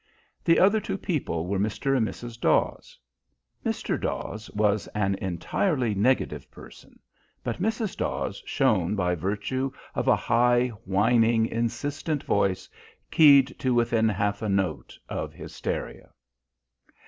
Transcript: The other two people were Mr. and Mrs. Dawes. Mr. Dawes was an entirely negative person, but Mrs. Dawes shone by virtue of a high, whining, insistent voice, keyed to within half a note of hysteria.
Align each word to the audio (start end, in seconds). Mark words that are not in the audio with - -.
The 0.43 0.57
other 0.59 0.79
two 0.79 0.97
people 0.97 1.45
were 1.45 1.59
Mr. 1.59 1.95
and 1.95 2.07
Mrs. 2.07 2.39
Dawes. 2.39 2.97
Mr. 3.63 4.01
Dawes 4.01 4.49
was 4.49 4.87
an 4.95 5.13
entirely 5.21 5.93
negative 5.93 6.49
person, 6.49 6.99
but 7.43 7.61
Mrs. 7.61 7.95
Dawes 7.95 8.41
shone 8.43 8.95
by 8.95 9.13
virtue 9.13 9.71
of 9.93 10.07
a 10.07 10.15
high, 10.15 10.69
whining, 10.85 11.45
insistent 11.45 12.23
voice, 12.23 12.67
keyed 13.11 13.53
to 13.59 13.75
within 13.75 14.09
half 14.09 14.41
a 14.41 14.49
note 14.49 14.97
of 15.07 15.33
hysteria. 15.33 16.09